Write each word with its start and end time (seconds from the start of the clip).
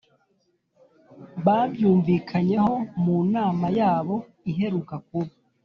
babyumvikanyeho 1.45 2.73
mu 3.03 3.17
nama 3.33 3.65
yabo 3.79 4.15
iheruka 4.49 4.95
kuba 5.07 5.33